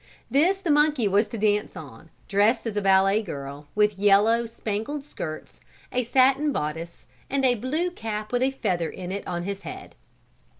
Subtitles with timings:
[0.31, 5.03] This the monkey was to dance on, dressed as a ballet girl, with yellow, spangled
[5.03, 9.59] skirts, a satin bodice and a blue cap with a feather in it on his
[9.59, 9.93] head.